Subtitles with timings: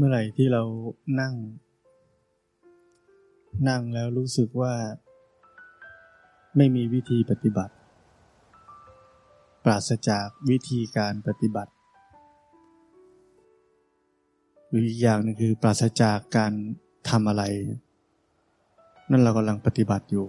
[0.00, 0.62] เมื่อไหร่ที่เรา
[1.20, 1.34] นั่ง
[3.68, 4.74] นั่งแล้วรู้สึกว่า
[6.56, 7.74] ไม่มีวิธีปฏิบัติ
[9.64, 11.72] ปราศจากวิธีการปฏิบัติ
[14.68, 16.52] หรืออีกอย่างนึงคือปราศจากการ
[17.08, 17.42] ทำอะไร
[19.10, 20.26] นั่นเรากำลังปฏิบัติอยู่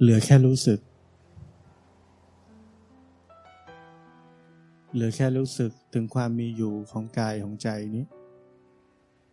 [0.00, 0.80] เหลือแค่รู้สึก
[4.94, 8.04] หรือแค่รู้สึกถึงความมีอยู่ของกายของใจนี้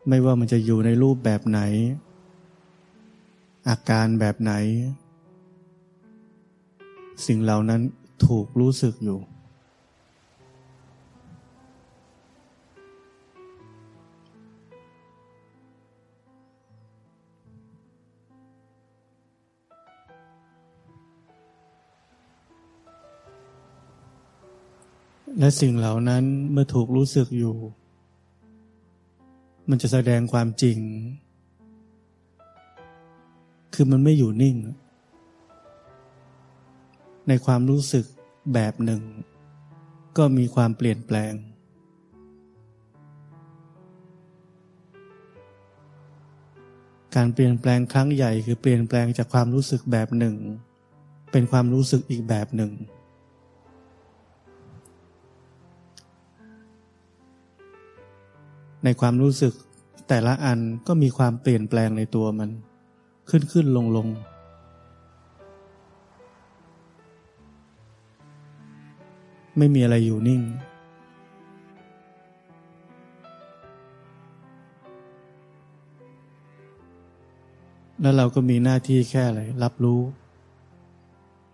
[0.08, 1.62] ไม่ว่ามันจะอยู่ในรูปแบบไหน
[3.70, 4.54] อาการแบบไหน
[7.26, 7.82] สิ่งเหล่านั้น
[8.26, 9.20] ถูกรู้สึกอยู่
[25.39, 27.55] และสิ่งเหล่านั้นเมื่อถูกรู้สึกอยู่
[29.69, 30.77] มันจะแสดงความจริง
[33.73, 34.57] คือมันไม่อยู่นิ่ง
[37.27, 38.05] ในความรู้สึก
[38.53, 39.02] แบบหนึ่ง
[40.17, 41.33] ก็มีความเปลี่ยนแปลง
[47.15, 50.35] การเปลี่ยนแปลงครั้งใหญ่คือเปลี่ยนแปลงจากความรู้สึกแบบหนึ่ง
[51.31, 52.71] เป็นความรู้สึกอีกแบบหนึ่ง
[58.83, 59.53] ในความรู้สึก
[60.08, 62.49] แต่ละอันก็มีความเปลี่ยนแปลงในตัวมัน
[63.30, 64.08] ขึ้นขึ้นลงลง
[69.58, 70.41] ไม่มีอะไรอยู่นิ่ง
[78.02, 80.02] แล้วเราก็มีหน้าที่แค่อะไร รับรู้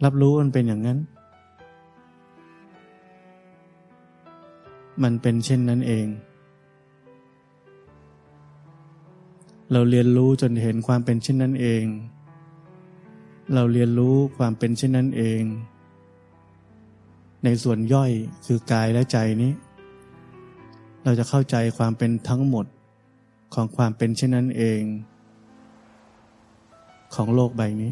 [0.03, 0.99] รับรู้มันเป็นอย่างนั้น
[5.03, 6.07] มันเป็นเช่นนั้นเอง
[9.71, 11.83] เราเรียนรู้จนเห็นความเป็นเช่นนั้นเอง
[13.53, 15.41] เราเรียนรู้ความเป็นเช่นนั้นเอง
[17.43, 18.11] ในส่วนย่อย
[18.45, 19.51] คือกายและใจนี้
[21.03, 22.65] เราจะเข้าใจความเป็นทั้งหมด
[23.53, 24.81] ของความเป็นเช่นนั้นเอง
[27.15, 27.91] ของโลกใบนี้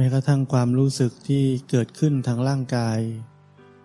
[0.00, 2.98] ม้กระทั่งความรู้สึกที่เกิดขึ้นทางร่างกาย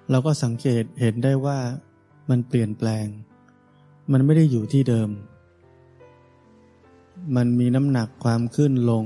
[0.10, 1.60] เราก็สังเกตเห็นได้ว่า
[2.30, 3.08] มันเปลี่ยนแปลง
[4.12, 5.10] มันไม่ได้อยู่ที่เดิม
[7.36, 9.06] มันมีน้ำหนักความขึ้นลง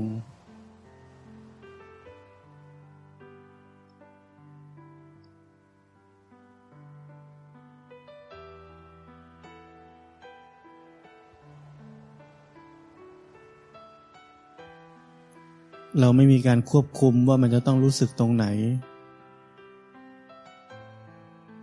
[15.98, 18.46] เราไม่มีการควบคุมว่ามันจะต้องรู้สึกตรงไหน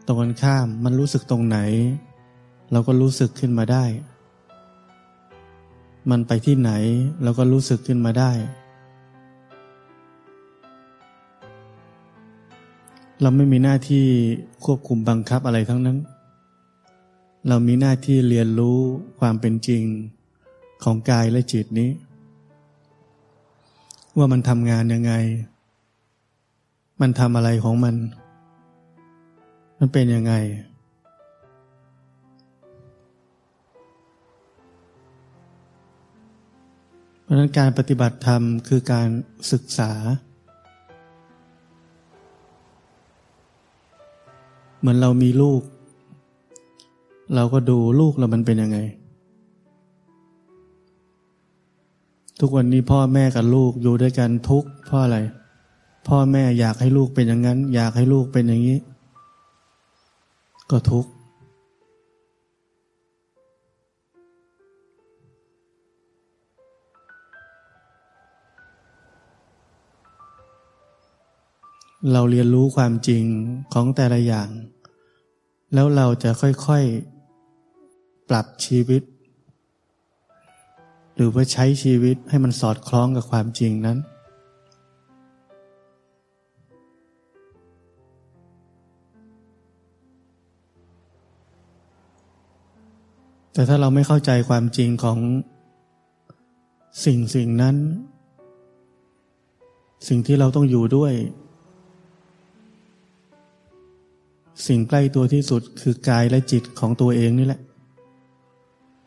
[0.06, 1.58] ตรงกันข้ามมันรู้สึกตรงไหน
[2.72, 3.86] เราก็รู้สึกขึ้นมาได้
[6.10, 6.72] มันไปที่ไหน
[7.24, 8.32] เราก็รู้สึกขึ้นมาได้
[13.22, 14.06] เราไม่มีหน้าที่
[14.66, 15.98] ควบคุมบังคับอะไรทั้งนั้น
[17.48, 18.80] เรามีหน้าที่เรียนรู้
[19.20, 19.84] ความเป็นจริง
[20.84, 21.90] ของกายและจิตนี้
[24.18, 25.14] ว่ามันทำงานยังไง
[27.02, 27.96] มันทำอะไรของมัน
[29.80, 30.34] มันเป็นยังไง
[37.22, 39.08] เพราะนั้นการปฏิบัติธรรมคือการ
[39.52, 39.92] ศึกษา
[44.80, 45.62] เหมือนเรามีลูก
[47.36, 48.78] เราก็ดูลูกเรามันเป็นยังไง
[52.42, 55.18] ทุกวันนี้พ่อแม่กับลูกอยู่ด้วยกันทุกเพราะอะไร
[56.08, 58.80] พ่อแม่อยากให้ลูกเป็นอย่างนั้น อยากให้ลูกเป็นอย่างนี้
[60.72, 61.06] ก็ทุก
[72.14, 73.24] เราเรียนรู้ความจริง
[73.74, 74.50] ของแต่ละอย่าง
[75.74, 79.02] แล้วเราจะค่อยๆ ปรับชีวิต
[81.18, 83.98] หรือว่าใช้ชีวิตให้มันสอดคล้องกับความจริงนั้น
[93.54, 95.20] แต่ถ้าเราไม่เข้าใจความจริงของ
[97.06, 97.76] สิ่งสิ่งนั้น
[100.08, 101.14] สิ่งที่เราต้องอยู่ด้วย
[104.68, 107.62] สิ่งใกล้ตัวที่สุดคือกายและจิตของตัวเองนี่แหละ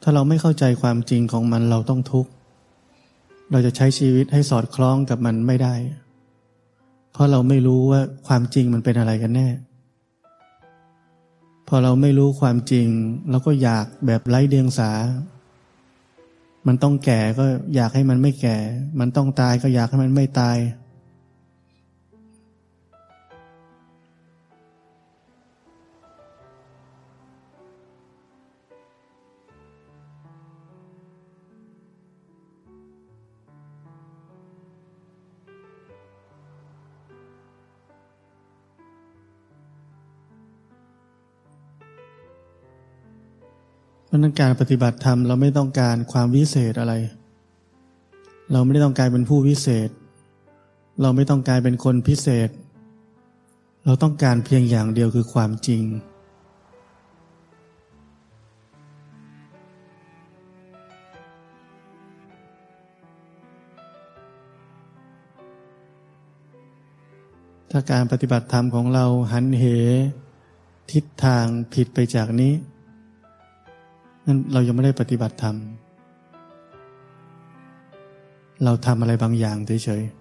[0.02, 2.30] ถ้าเราไม่เข้าใจความจริงของมันเราต้องทุกข์
[3.50, 5.74] เราจะใช้ชีวิตให้สอดคล้องกับมันไม่ได้
[7.12, 9.48] เพราะเราไม่รู้ว่าความจริงมันเป็นอะไรกันแน่
[11.68, 12.86] พอเราไม่รู้ความจริง
[13.30, 14.90] เราก็อยากแบบไร้เดียงสา
[16.66, 17.44] มันต้องแก่ก็
[17.74, 18.56] อยากให้มันไม่แก่
[19.00, 20.56] มันต้องตายก็อยากให้มันไม่ตาย
[44.10, 46.94] เพราะนั้นการปฏิบัติธรรมเราไม่ต้องการความวิเศษอะไร
[48.52, 49.90] เราไม่ได้ต้องการเป็นผู้วิเศษ
[51.02, 52.50] เราไม่ต้องการเป็นคนพิเศษ
[53.84, 55.82] เราต้องการเพียงอย่างเดียวคือความจริง
[67.70, 69.64] ถ้าการปฏิบัติธรรมของเราหันเห
[70.92, 72.52] ทิศทางผิดไปจากนี้
[74.30, 75.56] นั้นเรายังไม่ได้ปฏิบัติธรรม
[78.64, 80.20] เราทำอะไรบางอย่างเฉยๆ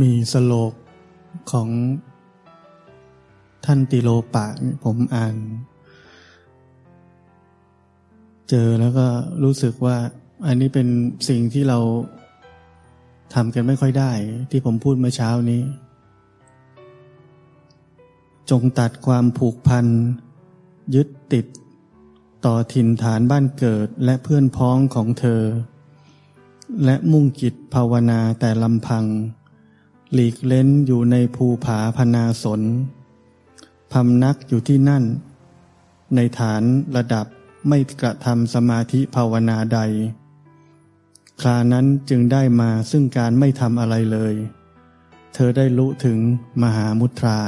[0.00, 0.72] มีสโลก
[1.50, 1.68] ของ
[3.64, 4.46] ท่านติโลปะ
[4.84, 5.36] ผมอ่าน
[8.50, 9.06] เจอแล้วก็
[9.42, 9.96] รู้สึกว่า
[10.46, 10.88] อันนี้เป็น
[11.28, 11.78] สิ่งที่เรา
[13.34, 14.12] ทำกันไม่ค่อยได้
[14.50, 15.62] ที่ผมพูดเมื่อเช้านี้
[18.50, 19.86] จงตัดความผูกพัน
[20.94, 21.46] ยึดติด
[22.44, 25.42] ต่อถิ่นฐานบ้านเกิดและเพื่อนพ้องของเธอ
[26.84, 29.04] และมุ่งกิจภาวนาแต่ลำพัง
[30.12, 32.62] หลีกเล้นอยู่ในภูผาพนาสน
[33.94, 35.04] พำนักอยู่ที่นั่น
[36.14, 36.62] ในฐาน
[36.96, 37.26] ระดับ
[37.68, 39.80] ไม่กระทำสมาธิภาวนาใด
[41.40, 44.34] ครานั้นจึงได้มาซึ่งการไม่ทำอะไรเลย
[45.34, 46.18] เธอได้รู้ถึง
[46.62, 47.38] มหามุตรา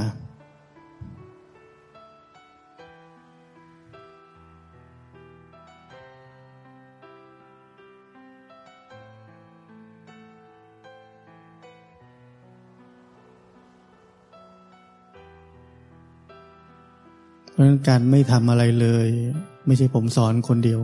[17.57, 19.09] เพราะนั้นการไม่ทำอะไรเลย
[19.67, 20.81] ไม่ใช่ผมสอนคนเดียว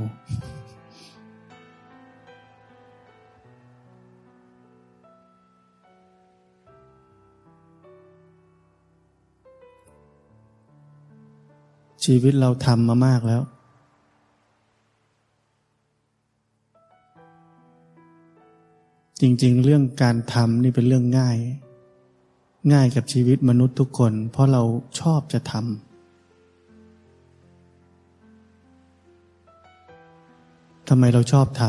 [12.04, 13.42] ชีวิตเราทำมามากแล้ว
[19.20, 21.38] จริง ๆ เรื่องการทำนี่เป็นเรื่องง่าย
[22.73, 24.62] ง่ายกับชีวิตมนุษย์ทุกคน เพราะเรา
[25.00, 25.91] ชอบจะทำ
[30.88, 31.62] ทำไมเราชอบท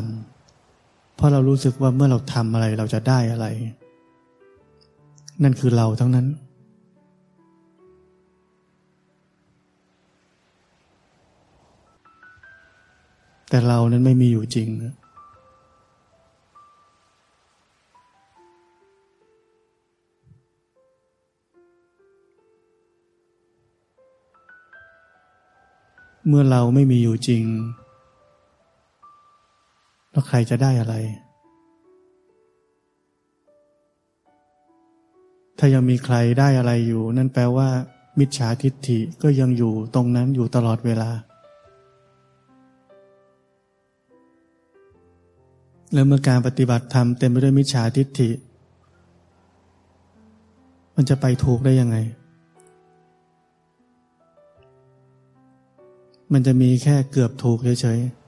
[0.56, 3.48] ำเพราะเรารู้สึกว่าเมื่อเราทำอะไรเราจะได้อะไร
[5.44, 6.28] นั่นคือเราทั้งนั้น
[13.50, 14.70] แต่เรานั้นไม่มีอยู่จริง
[26.28, 27.44] เมื่อเราไม่มีอยู่จริง
[30.14, 30.96] แล้วใครจะได้อะไร
[35.58, 37.70] ถ้ายังมีใครได้อะไรอยู่ นั่นแปลว่า
[38.20, 41.10] มิจฉาทิฏฐิก็ยังอยู่ตรงนั้นอยู่ตลอดเวลา
[45.94, 48.30] แล้วเมื่อการปฏิบัติธรรมเต็มไปด้วยมิจฉาทิฏฐิ
[50.96, 51.98] มันจะไปถูกได้ยังไง
[56.34, 58.23] มันจะมีแค่เกือบถูกเฉยๆ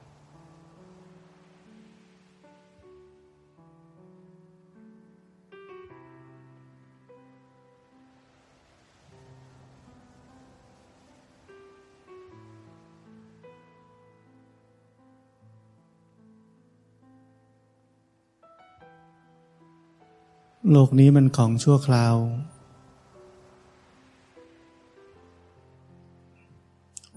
[20.71, 22.15] โลกนี้มันของชั่วคราว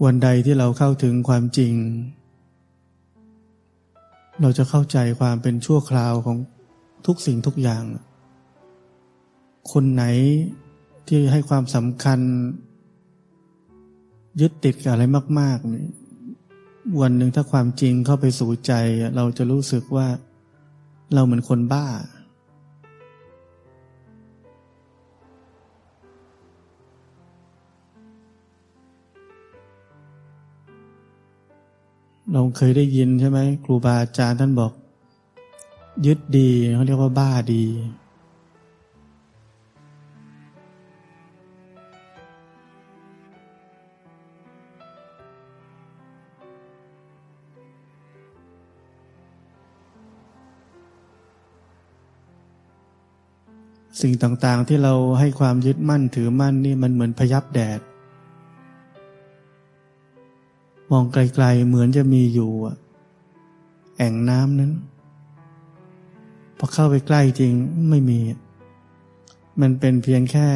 [0.03, 1.73] วันใดที่เราเข้าถึงความจริง
[4.41, 6.37] เราจะเข้าใจความเป็นชั่วคราวของ
[7.05, 7.83] ทุกสิ่งทุกอย่าง
[9.71, 10.03] คนไหน
[11.07, 12.19] ที่ให้ความสำคัญ
[14.41, 15.03] ยึดติดกับอะไร
[15.39, 15.87] มากๆนี่
[17.01, 18.73] วันหนึ่งถ้าความจริงเข้าไปสู่ใจ
[19.15, 20.07] เราจะรู้สึกว่า
[21.13, 21.87] เราเหมือนคนบ้า
[32.33, 34.71] เราเคยได้ยินใช่ไหมครูบาอาจารย์ท่านบอก
[36.05, 37.63] ยึดดีเขาเรียกว่าบ้าดี
[54.01, 57.79] สิ่งต่างๆที่เราให้ความยึดมั่นถือมั่นนี่มันเหมือนพยับแดด
[60.91, 62.51] มองไกลๆเหมือนจะมีอยู่
[63.97, 64.71] แอ่งน้ำนั้น
[66.57, 67.53] พอเข้าไปใกล้จริง
[67.89, 68.19] ไม่มี
[69.61, 70.47] มันเป็นเพียงแค่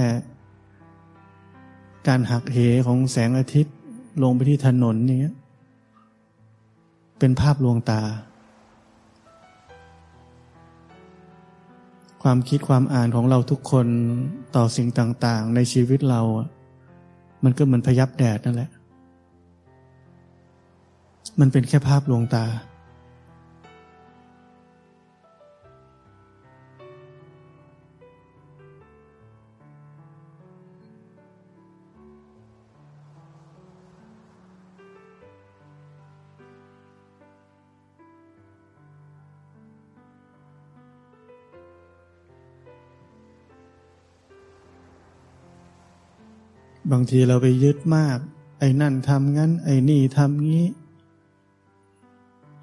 [2.08, 3.76] การหักเหของแสงอาทิตย์
[4.24, 5.32] ลงไปที่ถนนนี้
[7.20, 8.02] เป็นภาพลวงตา
[12.24, 13.88] ความคิดความอ่านของเราทุกคน
[14.56, 16.22] ต่อสิ่งต่างๆ ในชีวิตเรา
[17.44, 18.70] มันก็เหมือนพยับแดดนั่นแหละ
[21.40, 22.46] มันเป็นแค่ภาพลวงตา
[46.92, 48.18] บางทีเราไปยึดมาก
[48.60, 50.66] ไอ้นั่นทำงั้น ไอ้นี่ทำงี้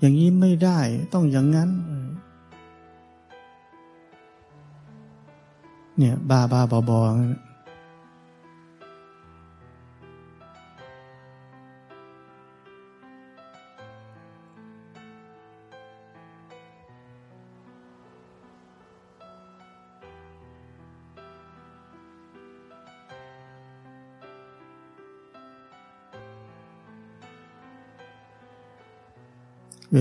[0.00, 0.78] อย่างนี้ไม่ได้
[1.12, 1.70] ต้องอย่างนั้น
[5.98, 7.00] เนี่ย บ้าบ้าบอบอ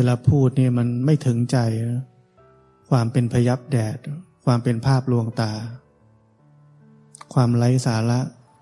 [0.07, 1.57] ลาพูดเนี่ยมันไม่ถึงใจ
[2.89, 3.97] ความเป็นพยับแดด
[4.45, 5.51] ความเป็นภาพลวงตา
[7.33, 8.19] ความไร้สาระ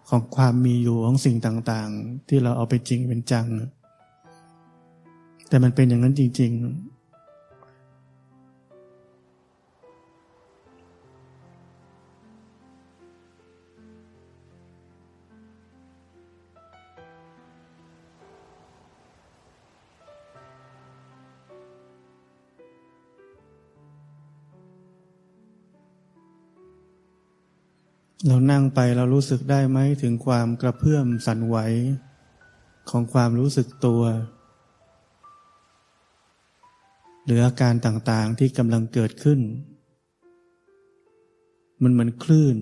[0.10, 3.48] ของความมีอยู่ของสิ่งต่างๆ ที่เราเอาไปจริงเป็นจัง
[5.50, 6.97] แต่มันเป็นอย่างนั้นจริง ๆ
[28.30, 31.58] เรานั่งไปเรารู้สึกได้ไหมถึงความกระเพื่อมสั่นไหว
[32.90, 34.04] ของความรู้สึกตัว
[37.26, 39.40] หรืออาการต่างๆที่กำลังเกิดขึ้น
[41.84, 42.58] มันเหมือนคลื่น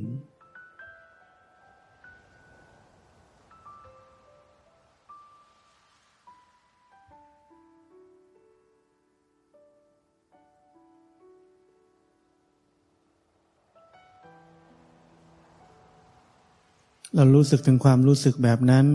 [17.16, 18.86] เรารู้สึกถึงความรู้สึกแบบนั้น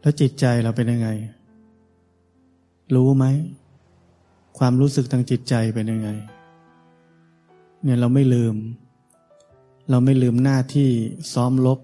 [0.00, 1.08] แล้วจิตใจเราเป็นยังไง
[2.94, 3.24] รู้ไหม
[4.58, 6.08] ความรู้สึกทางจิตใจเป็นยังไง
[7.82, 8.54] เนี่ยเราไม่ลืม
[9.90, 10.88] เราไม่ลืมหน้าที่
[11.32, 11.78] ซ้อมลบ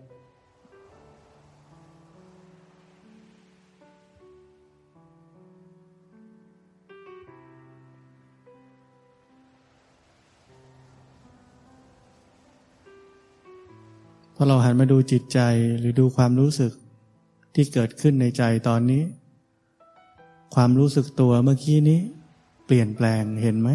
[14.41, 15.41] พอเราหันมาดูจิตใจ
[15.79, 16.73] หรือดูความรู้สึก
[17.55, 19.03] ที่เกิดขึ้นในใจตอนนี้
[20.55, 22.01] ความรู้สึกตัวเมื่อกี้นี้
[22.67, 23.71] เปลี่ยนแปลงเห็นไหม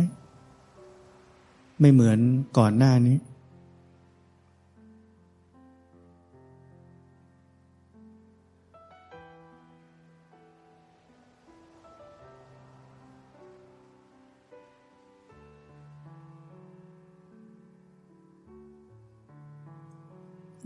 [1.79, 2.19] ไม่เหมือน
[2.57, 3.17] ก่อนหน้านี้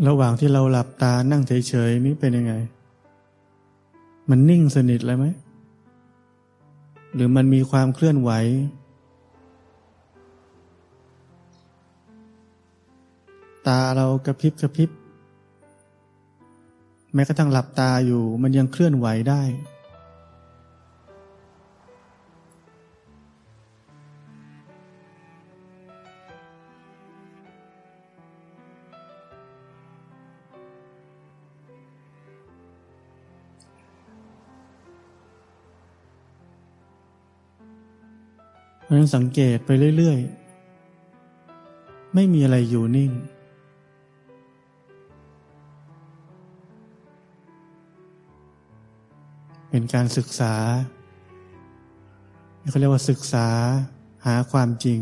[0.06, 2.54] ระหว่างที่เราหลับตานั่งเฉยๆนี่เป็นยังไง
[4.30, 5.26] มันนิ่งสนิทเลยไหม
[7.14, 8.32] หรือมันมีความเคลื่อนไหว
[13.68, 14.90] ตาเรากระพริบกระพริบ
[17.14, 19.42] แม้กระทั่งหลับตาอยู่ มันยังเคลื่อนไหวได้
[38.88, 43.12] เพราะนั้นสังเกตไปเรื่อยๆ ไม่มีอะไรอยู่นิ่ง
[49.70, 50.54] เป็นการศึกษา
[52.70, 53.48] เขาเรียกว่าศึกษา
[54.26, 55.00] หาความจริง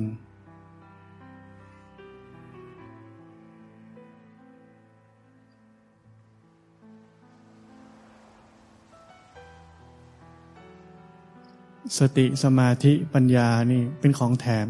[11.99, 14.67] สติสมาธิปัญญานี่เป็นของแถม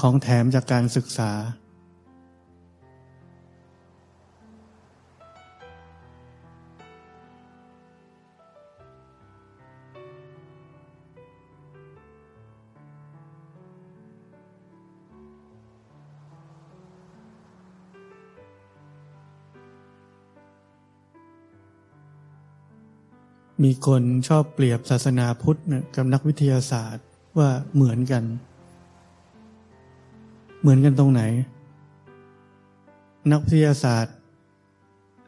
[0.00, 1.30] ของแถมจากการศึกษา
[23.64, 25.60] มีคนชอบเปรียบศาสนาพุทธ
[25.96, 27.04] กับนักวิทยาศาสตร์
[27.38, 28.24] ว่าเหมือนกัน
[30.60, 31.22] เหมือนกันตรงไหน
[33.32, 34.14] นักวิทยาศาสตร์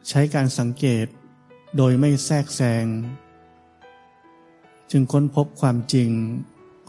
[0.09, 1.05] ใช้การสังเกต
[1.77, 2.85] โดยไม่แทรกแซง
[4.91, 6.09] จึงค้นพบความจริง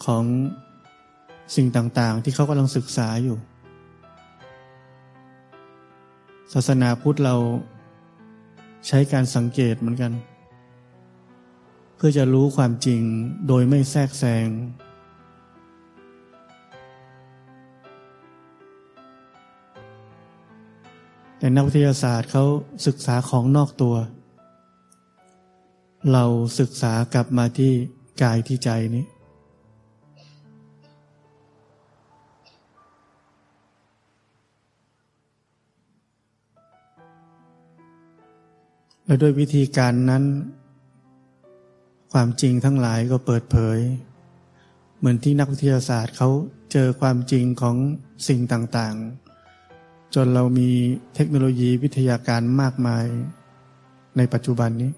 [0.04, 0.24] ของ
[1.56, 3.36] สิ่งต่างๆ ที่เขากำลังศึกษาอยู่
[6.52, 7.36] ศาสนาพุทธเรา
[8.86, 10.12] ใช้การสังเกตเหมือนกัน
[12.00, 13.02] เพื่อจะรู้ความจริง
[13.48, 14.48] โดยไม่แทรกแซง
[21.38, 22.44] แต่นักวิทยาศาสตร์เขา
[22.86, 23.94] ศึกษาของนอกตัว
[26.12, 26.24] เรา
[26.60, 27.72] ศึกษากลับมาที่
[28.22, 29.04] กายที่ใจนี้
[39.04, 40.24] และด้วยวิธีการนั้น
[42.12, 43.78] ความจริงทั้งหลายก็เปิดเผย
[44.98, 46.28] เหมือนที่นักวิทยาศาสตร์เขา
[46.72, 47.76] เจอความจริงของ
[48.28, 50.70] สิ่งต่างๆ จนเรามี
[51.14, 53.06] เทคโนโลยีวิทยาการมากมาย
[54.16, 54.90] ในปัจจุบันนี้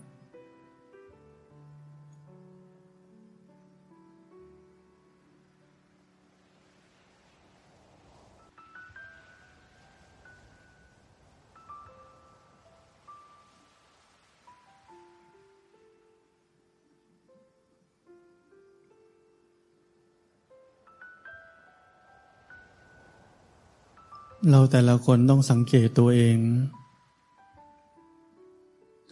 [24.48, 26.36] เราแต่ละคนต้องสังเกตตัวเอง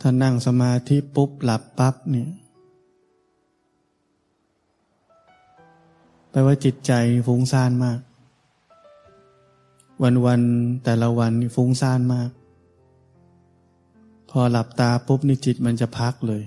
[0.00, 2.30] ถ้านั่งสมาธิปุ๊บหลับปั๊บเนี่ย
[6.30, 6.92] แปลว่าจิตใจ
[7.26, 8.00] ฟุ้งซ่านมาก
[10.02, 10.40] วันวัน
[10.84, 12.30] แต่ละวันฟุ้งซ่านมาก
[14.30, 16.42] พอหลับตาปุ๊บนี่จิตมันจะพักเลย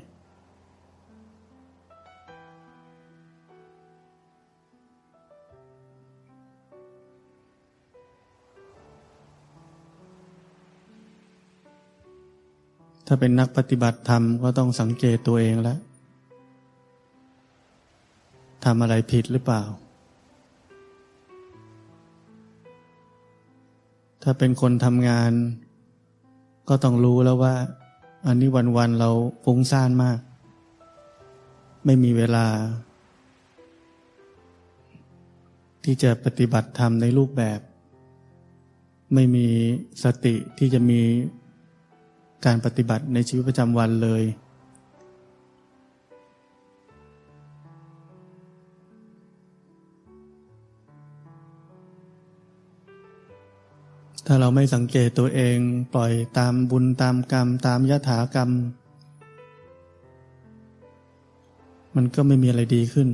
[13.13, 15.80] ถ้าเป็นนักปฏิบัติธรรมก็ต้องสังเกตตัวเองแล้ว
[18.65, 19.62] ทำอะไรผิดหรือเปล่า
[24.24, 25.32] ถ้าเป็นคนทำงาน
[26.69, 27.56] ก็ต้องรู้แล้วว่า
[28.28, 29.10] อันนี้วันๆเรา
[29.43, 30.19] ฟุ้งซ่านมาก
[31.86, 32.45] ไม่มีเวลา
[35.84, 37.60] ที่จะปฏิบัติธรรมในรูปแบบ
[39.13, 39.47] ไม่มี
[40.04, 41.02] สติที่จะมี
[42.45, 44.23] การปฏิบัติในชีวิตประจำวันเลย
[54.25, 55.58] ถ้าเราไม่สังเกตตัวเอง
[55.95, 58.49] ปล่อยตามบุญตามกรรม ตามยถากรรม
[61.95, 63.08] มันก็ไม่มีอะไรดีขึ้น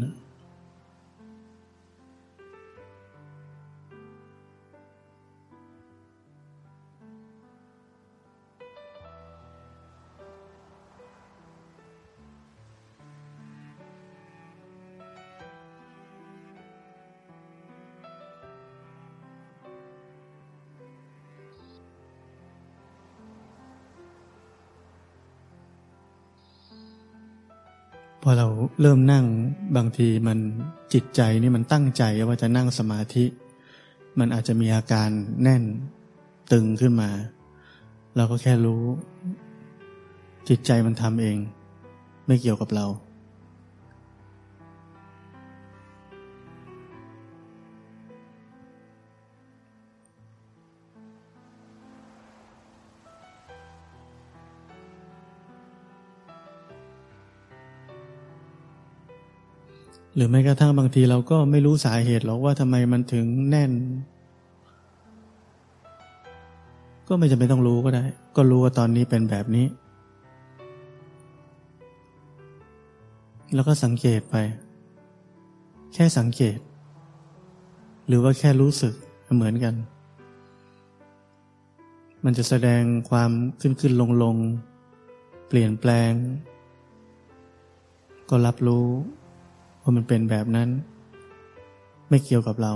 [28.30, 28.48] อเรา
[28.82, 29.26] เริ่มนั่ง
[29.78, 30.40] บางทีมัน
[30.94, 33.26] จิตใจนี่มันตั้งใจว่าจะนั่งสมาธิ
[34.20, 35.10] มันอาจจะมีอาการ
[35.44, 35.64] แน่น
[36.52, 37.10] ตึงขึ้นมา
[38.16, 38.84] เราก็แค่รู้
[40.50, 41.38] จิตใจมันทำเอง
[42.28, 42.86] ไม่เกี่ยวกับเรา
[60.18, 63.72] หรือแม้กระทั่งบางทีเราก็ไม่รู้สาเหตุหรอกว่าทำไมมันถึงแน่น
[67.08, 68.04] ก็ไม่จำเป็นต้องรู้ก็ได้
[68.36, 69.66] ก็รู้ว่าตอนนี้เป็นแบบนี้
[73.54, 74.36] แล้วก็สังเกตไป
[75.94, 76.58] แค่สังเกต
[78.08, 78.94] หรือว่าแค่รู้สึก
[79.36, 79.74] เหมือนกัน
[82.26, 84.36] มันจะแสดงความขึ้นขึ้นลงลง
[85.48, 86.12] เปลี่ยนแปลง
[88.30, 88.88] ก็รับรู้
[89.88, 90.70] ว่ามันเป็นแบบนั้น
[92.10, 92.74] ไม่เกี่ยวกับเรา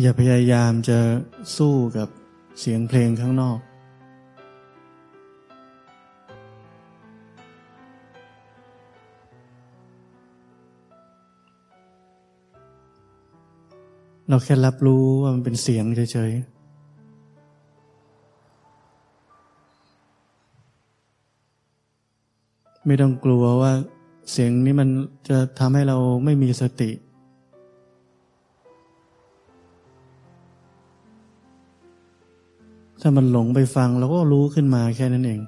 [0.00, 0.98] อย่าพยายามจะ
[1.56, 2.08] สู้กับ
[2.60, 3.58] เสียงเพลงข้างนอก
[14.28, 16.60] เราแค่รับรู้ว่ามันเป็นเสียงเฉยๆ
[22.86, 23.72] ไม่ต้องกลัวว่า
[24.30, 24.88] เสียงนี้มัน
[25.28, 26.90] จะทำให้เราไม่มีสติ
[33.00, 35.40] ถ้ามันหลงไปฟังเราก็รู้ขึ้นมาแค่นั้นเอง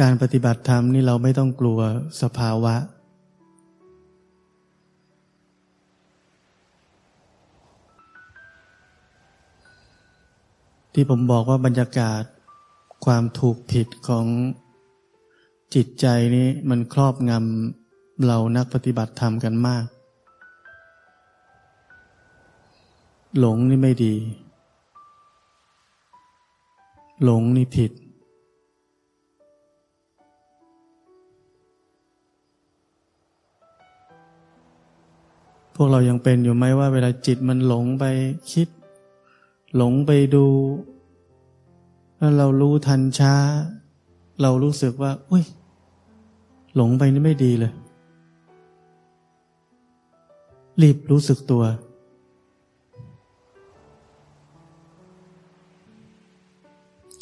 [0.00, 1.80] การปฏิบัติธรรมนี่เราไม่ต้องกลัว
[2.22, 2.74] สภาวะ
[10.94, 12.22] ที่ผมบอกว่าบรรยากาศ
[13.04, 14.26] ความถูกผิดของ
[15.74, 19.84] จิตใจนี้มันครอบงำเรานักปฏิบัติธรรมกันมาก
[23.38, 24.14] หลงนี่ไม่ดี
[27.24, 27.92] หลงนี่ผิด
[35.74, 38.04] พวกเรายังเป็นอยู่ไหมว่าเวลาจิตมันหลงไป
[38.52, 38.68] คิด
[39.76, 40.46] หลงไปดู
[42.18, 43.34] แล้วเรารู้ทันช้า
[44.42, 45.44] เรารู้สึกว่า อุ้ย
[46.76, 47.72] หลงไปนี่ไม่ดีเลย
[50.82, 51.64] รีบรู้สึกตัว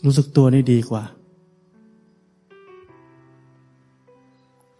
[0.04, 1.02] รู้สึกตัวนี่ดีกว่า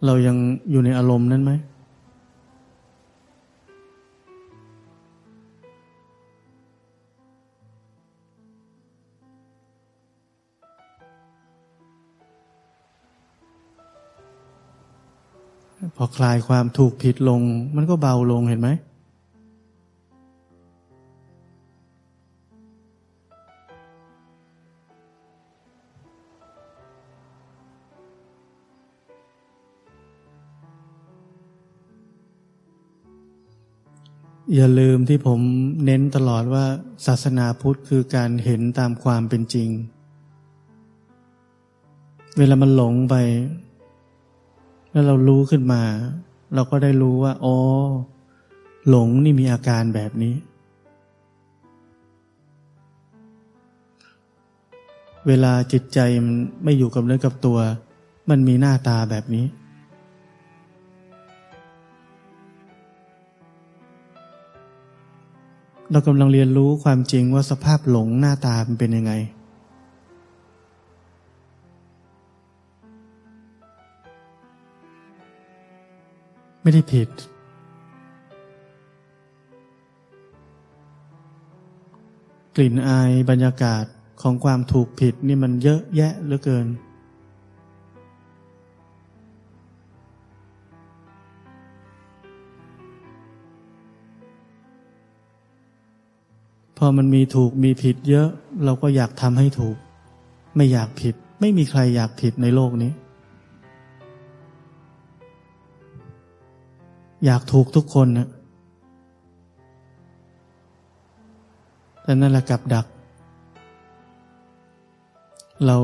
[0.05, 0.37] เรายัง
[0.71, 1.51] อยู่ในอารมณ์นั้นไหม
[15.95, 17.41] พอคลายความถูกผิดลง
[17.75, 18.69] มันก็เบาลงเห็นไหม
[34.55, 35.39] อย่าลืมที่ผม
[35.85, 36.65] เน้นตลอดว่า
[37.05, 39.69] ศาสนาพุทธคือการเห็นตามความเป็นจริง
[42.37, 43.15] เวลามันหลงไป
[44.91, 45.81] แล้วเรารู้ขึ้นมา
[46.55, 47.57] เราก็ได้รู้ว่าอ๋อ
[48.89, 50.35] หลงนี่มีอาการแบบนี้
[55.27, 57.59] เวลาจิตใจมันไม่อยู่กับเนื้อกับตัว
[58.29, 59.45] มันมีหน้าตาแบบนี้
[65.91, 69.13] เรากำลังเรียนรู้ความจริงว่าสภาพหลงหน้าตามันเป็นยังไง
[76.61, 77.09] ไม่ได้ผิด
[82.55, 83.85] กลิ่นอายบรรยากาศ
[84.21, 86.67] ของความถูกผิดนี่มันเยอะแยะเหลือเกิน
[96.83, 98.27] อมันมีถูกมีผิดเยอะ
[98.65, 99.77] เราก็อยากทำให้ถูก
[100.55, 102.91] ไม่อยากผิด ไม่มีใครอยากผิดในโลกนี้
[107.25, 108.27] อยากถูกทุกคนนะ
[112.03, 112.85] แต่นั่นแหละกับดัก
[115.65, 115.77] เรา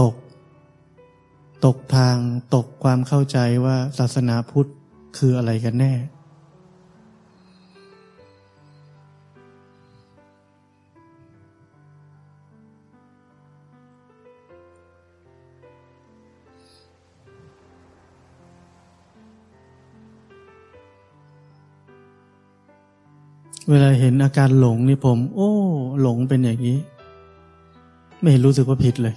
[0.00, 0.14] ตก
[1.64, 2.16] ตกทาง
[2.54, 4.70] ตกความเข้าใจว่าศาสนาพุทธ
[5.16, 5.92] คืออะไรกันแน่
[23.70, 25.50] เวลาเห็นอาการหลงนี่ผม โอ้
[26.00, 26.78] หลงเป็นอย่างนี้
[28.20, 29.14] ไม่เห็นรู้สึกว่าผิดเลย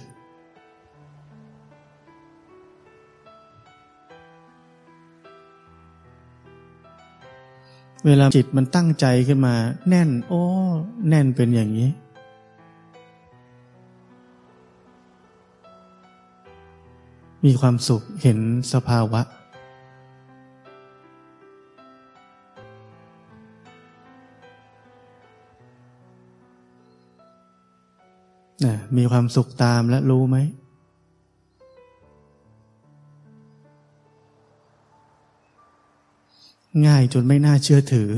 [8.06, 9.54] เวลาจิตมันตั้งใจขึ้นมา
[9.88, 10.42] แน่น โอ้
[11.08, 11.88] แน่นเป็นอย่างนี้
[17.44, 18.38] มีความสุขเห็น
[18.72, 19.20] สภาวะ
[28.64, 30.38] นะมีความสุขตามและรู้ไหม
[36.86, 38.10] ง่ายจนไม่น่าเชื่อถือ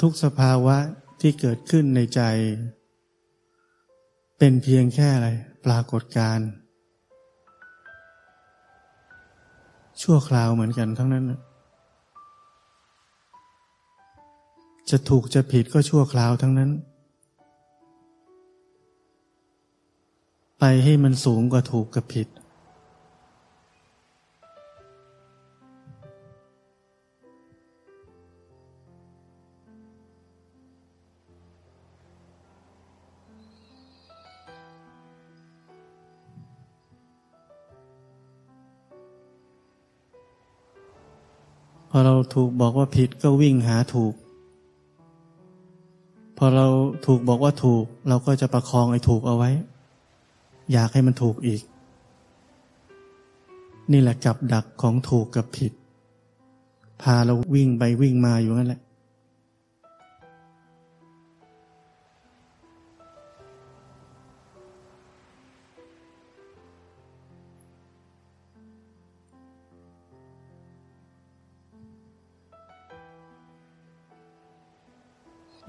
[0.00, 0.76] ทุกสภาวะ
[1.20, 2.20] ที่เกิดขึ้นในใจ
[4.38, 5.28] เป็นเพียงแค่อะไร
[5.64, 6.38] ปรากฏการ
[10.02, 11.24] ชั่วคราวเหมือนกันทั้งนั้น
[14.90, 16.70] จะถูกจะผิดก็ชั่วคราวทั้งนั้น
[20.58, 22.28] ไปให้มันสูงกว่าถูกกับผิด
[41.90, 44.14] พอเราถูกบอกว่าผิดก็วิ่งหาถูก
[46.38, 46.66] พอเรา
[47.06, 49.50] ถูกบอกว่าถูก เราก็จะประคองไอ้ถูกเอาไว้
[50.72, 51.62] อยากให้มันถูกอีก
[53.92, 55.72] นี่แหละกับดักของถูกกับผิด
[57.02, 58.80] พาเราวิ่งไปวิ่งมาอยู่นั่นแหละ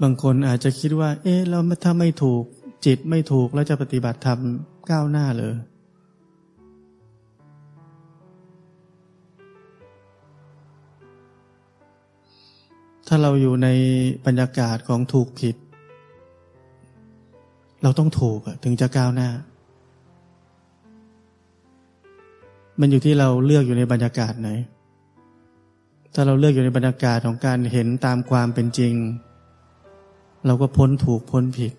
[0.02, 2.42] บางคนอาจจะคิดว่า เอ๊ะเราถ้าไม่ถูก
[2.86, 4.38] จิตไม่ถูกแล้วจะปฏิบัติธรรม
[4.90, 5.54] ก้าวหน้าเลย
[13.06, 13.68] ถ้าเราอยู่ใน
[14.26, 15.56] บรรยากาศของถูกผิด
[17.82, 19.30] เราต้องถูกถึงจะก้าวหน้า
[22.80, 24.50] มันอยู่ที่เราเลือกอยู่ในบรรยากาศไหน
[26.14, 28.94] ถ้าเราเลือกอยู่ในบรรยากาศของการเห็นตามความเป็นจริง
[30.46, 31.74] เราก็พ้นถูกพ้นผิด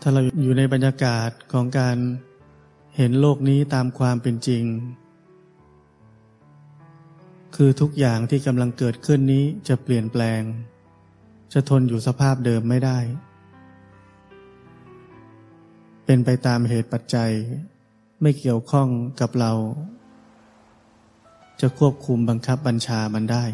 [0.00, 1.96] ถ้าเราอยู่ในบรรยากาศของการ
[2.96, 4.64] เห็นโลกนี้ตามความเป็นจริง
[7.60, 10.42] คือทุกอย่างที่กำลังเกิดขึ้นนี้จะเปลี่ยนแปลง
[11.52, 12.98] จะทนอยู่สภาพเดิมไม่ได้
[16.04, 17.32] เป็นไปตามเหตุปัจจัย
[18.22, 18.88] ไม่เกี่ยวข้อง
[19.20, 19.52] กับเรา
[21.60, 23.44] จะควบคุมบังคับบัญชามันได้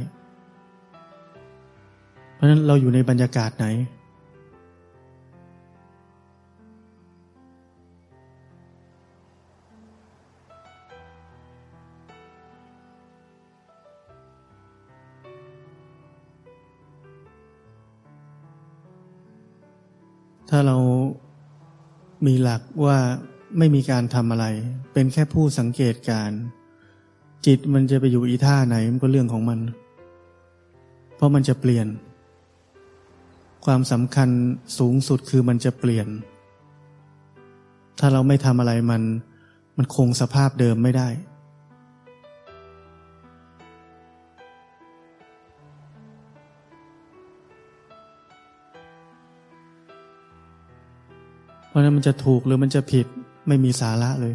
[2.35, 3.67] เพราะนั้นเราอยู่ในบรรยากาศไหน
[20.55, 20.79] ถ้าเรา
[22.27, 22.99] มีหลักว่า
[23.59, 24.47] ไม่มีการทำอะไร
[24.93, 26.31] เป็นแค่ผู้สังเกตการ
[27.47, 29.61] จิตมันจะไปอยู่อีท่าไหนมันก็เรื่องของมัน
[31.15, 31.87] เพราะมันจะเปลี่ยน
[33.65, 34.29] ความสำคัญ
[34.79, 36.09] สูงสุดคือมันจะเปลี่ยน
[37.99, 39.03] ถ้าเราไม่ทำอะไรมัน
[39.77, 41.09] มันคงสภาพเดิมไม่ได้
[51.73, 53.07] เพราะนั้นมันจะถูกหรือมันจะผิด
[53.49, 54.35] ไม่มีสาระเลย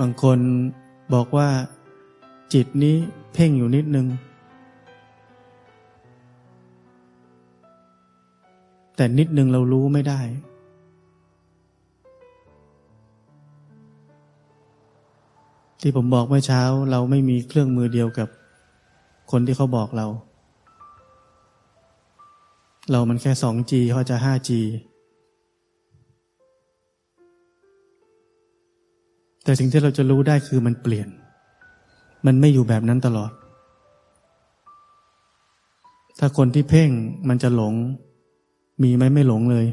[0.00, 0.38] บางคน
[1.14, 1.48] บอกว่า
[2.54, 2.96] จิตนี้
[3.32, 4.06] เพ่งอยู่นิดนึง
[8.96, 10.20] แต่นิดนึงเรารู้ไม่ได้
[15.84, 18.28] ที่ผมบอกเมื่อเช้า เราไม่มีเครื่องมือเดียวกับ
[19.30, 20.06] คนที่เขาบอกเรา
[22.90, 24.50] เรามันแค่ 2G เขาจะ 5G
[29.44, 31.08] แต่สิ่งที่เราจะรู้ได้คือมันเปลี่ยน
[32.26, 33.32] มันไม่อยู่แบบนั้นตลอด
[36.18, 36.90] ถ้าคนที่เพ่ง
[37.28, 37.74] มันจะหลง
[38.82, 39.66] มีไหมไม่หลงเลย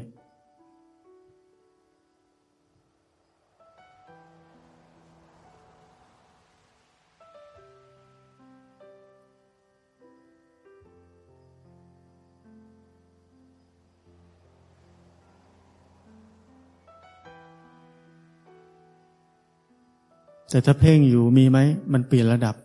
[20.49, 21.59] แต่ถ้าเพ่งอยู่มีไหม
[21.93, 22.55] มันเปลี่ยนระดับ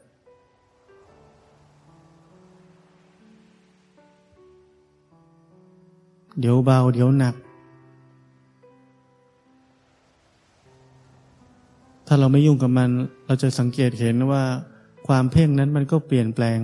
[6.41, 7.35] เดี๋ยวเบา เดี๋ยวหนัก
[12.07, 12.91] ถ้าเราไม่ยุ่งกับมัน
[13.27, 14.43] เราจะสังเกตเห็นว่า
[15.07, 16.59] ความเพ่งนั้นมันก็เปลี่ยนแปลง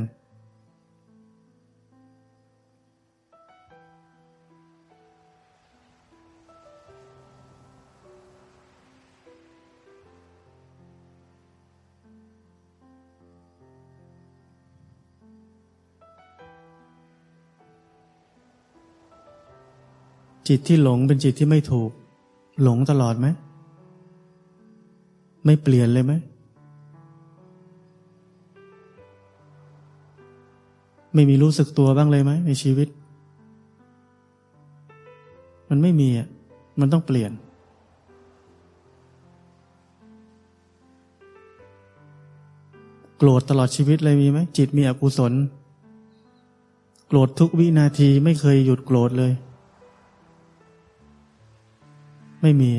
[20.53, 21.91] จิตที่หลงเป็นจิตที่ไม่ถูก
[22.63, 23.27] หลงตลอดไหม
[25.45, 26.13] ไม่เปลี่ยนเลยไหม
[31.15, 32.89] ไม่มีรู้สึกตัวบ้างเลยไหมในชีวิต
[35.69, 36.29] มันไม่มีอะ
[36.81, 37.33] มันต้องเปลี่ยน
[43.19, 45.33] โกรธตลอดชีวิตเลยมีไหม จิตมีอกุศล
[47.09, 49.35] โกรธทุกวินาทีไม่เคยหยุดโกรธเลย
[52.43, 52.71] ไม่มี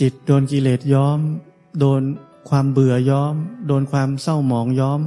[0.00, 1.18] จิตโดนกิเลสย้อม
[1.78, 2.02] โดน
[2.48, 3.34] ความเบื่อย้อม
[3.66, 5.00] โดนความเศร้าหมองย้อม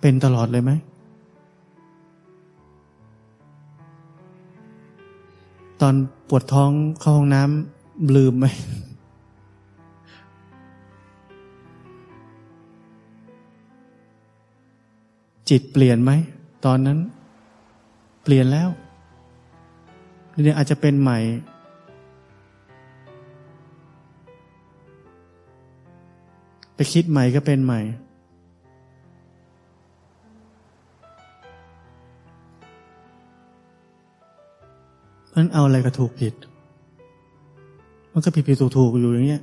[0.00, 0.72] เป็นตลอดเลยไหม
[5.80, 5.94] ตอน
[6.28, 7.75] ปวดท้องเข้าห้องน้ำ
[8.16, 8.46] ลืมไหม
[15.48, 16.12] จิตเปลี่ยนไหม
[16.64, 16.98] ตอนนั้น
[18.22, 18.68] เปลี่ยนแล้ว
[20.44, 21.18] นี่อาจจะเป็นใหม่
[26.74, 27.80] ไปคิดใหม่ก็เป็นใหม่
[35.28, 36.34] เพราะนั้นเอาอะไรก็ถูกผิด
[38.18, 39.42] มันก็ผิดผิดถูกถูกอยู่อย่างเงี้ย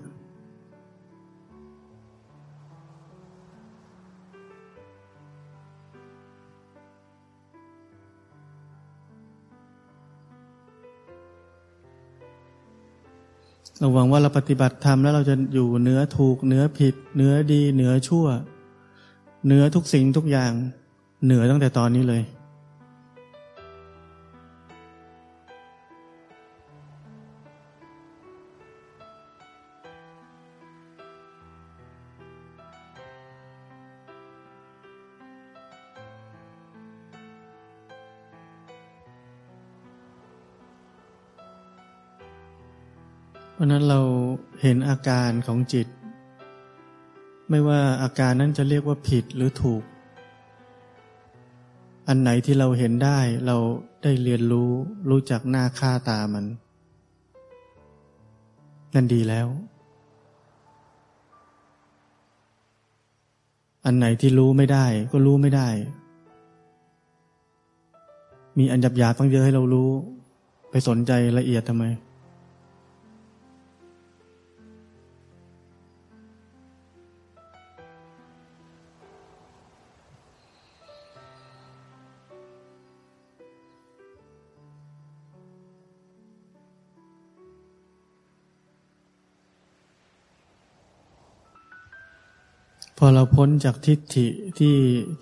[13.80, 18.26] เราหวังว่าเราปฏิบัติธรรมแล้วเราจะอยู่เนื้อถูกเนื้อผิดเนื้อดีเนื้อชั่ว
[19.48, 20.52] เนื้อทุกสิ่งทุกอย่าง
[21.26, 22.24] เหนือตั้งแต่ตอนนี้เลย
[43.64, 44.02] ราะนั้นเรา
[44.62, 45.88] เห็นอาการของจิต
[47.50, 49.84] ไม่ว่าอาการนั้นจะเรียกว่าผิดหรือถูก
[52.08, 53.58] อันไหนที่เราเห็นได้เรา
[54.04, 54.72] ได้เรียนรู้
[55.10, 56.46] รู้จักหน้าค่าตามัน
[58.94, 59.48] นั่นดีแล้ว
[63.86, 65.70] อันไหนที่รู้ไม่ได้ก็รู้ไม่ได้
[68.58, 69.90] มีอันหยับหยาบต้องเยอะให้เรารู้
[70.70, 71.86] ไปสนใจละเอียดทำไม
[93.04, 94.28] อพอเราพ้นจากทิฏฐิ
[94.60, 94.76] ที่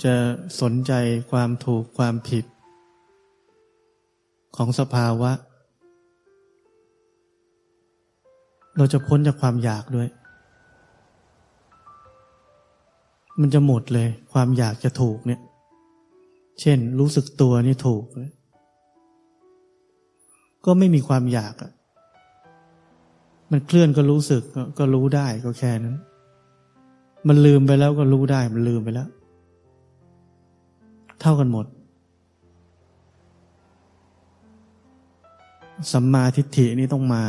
[0.03, 0.15] จะ
[0.61, 0.91] สนใจ
[1.31, 2.45] ความถูกความผิด
[4.55, 5.31] ของสภาวะ
[8.77, 10.09] เราจะพ้นจากความอยากด้วย
[13.39, 15.41] มันจะหมดเลย ความอยากจะถูกเนี่ย
[16.61, 18.03] เช่น รู้สึกตัวนี่ถูก
[20.65, 21.71] ก็ไม่มีความอยากอะ
[23.51, 24.43] มันเคลื่อนก็รู้สึก
[24.77, 25.97] ก็รู้ได้ก็แค่นั้น
[27.27, 29.09] มันลืมไปแล้วก็รู้ได้ มันลืมไปแล้ว
[31.19, 31.65] เท่ากันหมด
[35.91, 37.23] สัมมาทิฏฐินี่ต้องมา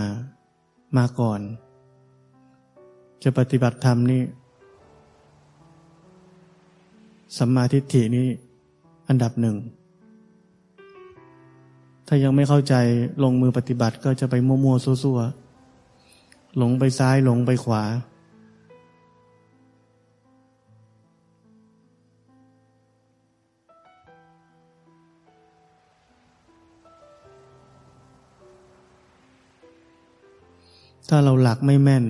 [0.96, 1.40] มาก่อน
[3.22, 4.22] จะปฏิบัติธรรมนี่
[7.38, 8.26] สัมมาทิฏฐินี่
[9.08, 9.56] อันดับหนึ่ง
[12.06, 12.74] ถ้ายังไม่เข้าใจ
[13.22, 17.82] ลงมือปฏิบัติก็จะไปมั่วๆซั่วๆหลงไปซ้ายหลงไปขวา
[31.14, 32.04] ถ้าเราหลักไม่แม่น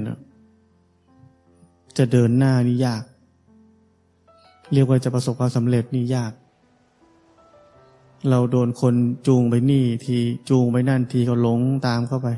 [1.99, 3.03] จะเดินหน้านี่ยาก
[4.73, 6.33] เรียกว่าจะประสบความสำเร็จนี่ยาก
[8.31, 8.95] เราโดนคน
[9.27, 10.17] จูงไปนี่ที
[10.49, 12.29] จูงไปนั่นทีก็หลงตามเข้าไป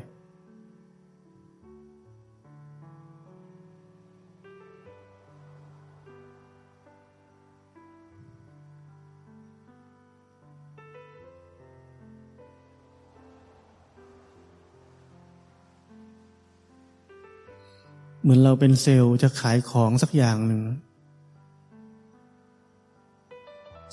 [18.24, 20.62] เหมือนเราเป็นเซลล์จะขายของสักอย่างหนึ่ง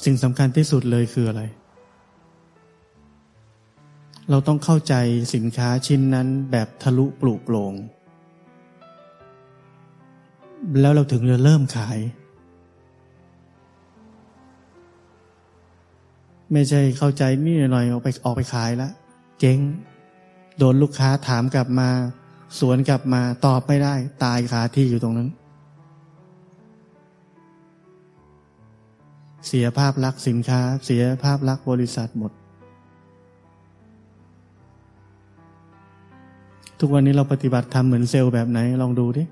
[0.03, 1.43] สิ่งสำคัญที่สุดเลยคืออะไร
[4.29, 4.93] เราต้องเข้าใจ
[5.36, 7.73] สินค้าชิ้นนั้นแบบทะลุปลุกโปร่ง
[10.82, 11.97] แล้วเราถึงจะเริ่มขาย
[16.51, 18.91] ไม่ใช่เข้าใจนี่หน่อยออกไปออกไปขายแล้ว
[19.39, 19.57] เจ๊ง
[20.57, 21.89] โดนลูกค้าถามกลับมา
[22.60, 23.93] สวนกลับมาตอบไม่ได้
[24.24, 25.30] ตายคาที่อยู่ตรงนั้น
[29.47, 32.32] เสียภาพลักษณ์สินค้า เสียภาพลักษณ์บริษัทหมด
[36.80, 39.24] ทุกวันนี้เราปฏิบัติทำเหมือนเซลล์แบบไหน ลองดูดิ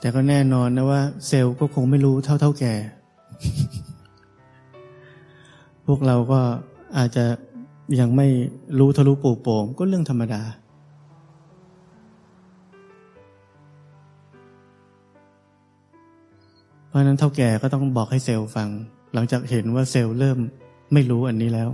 [0.00, 2.74] แต่ก็แน่นอนนะว่า เซลล์ก็คงไม่รู้เท่าเท่าแก่
[5.86, 6.40] พวกเราก็
[6.98, 7.24] อาจจะ
[8.00, 8.26] ยังไม่
[8.78, 10.42] รู้ทะลุปูโป่งก็เรื่องธรรมดา
[16.88, 18.68] เพราะนั้นเท่าแก่ก็ต้องบอกให้เซลล์ฟัง
[19.14, 20.38] หลังจากเห็นว่าเซลล์เริ่ม
[20.92, 21.70] ไม่รู้อันนี้แล้ว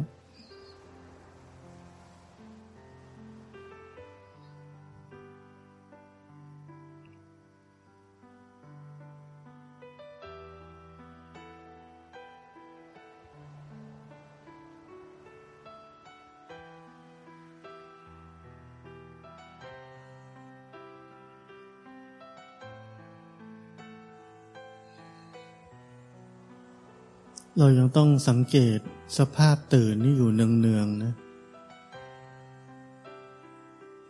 [27.58, 28.78] เรายังต้องสังเกต
[29.18, 31.12] สภาพตื่นนี่อยู่เนืองๆนะ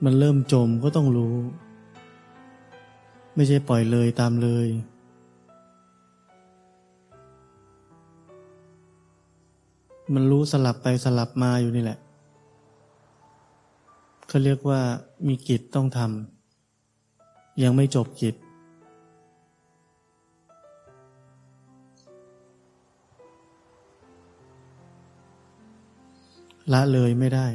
[0.05, 1.35] มันเริ่มจมก็ต้องรู้
[3.35, 4.69] ไม่ใช่ปล่อยเลยตามเลย
[10.15, 11.99] มันรู้สลับไปสลับมาอยู่นี่แหละ
[14.29, 14.81] เขาเรียกว่า
[15.29, 18.35] มีกิจต้องทำยังไม่จบกิจ
[26.73, 27.47] ละเลยไม่ได้